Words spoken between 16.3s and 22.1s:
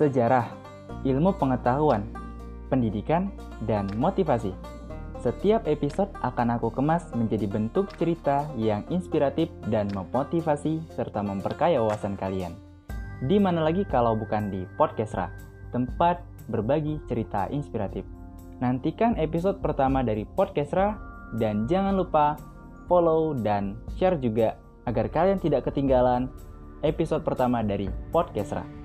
berbagi cerita inspiratif. Nantikan episode pertama dari Podcastra dan jangan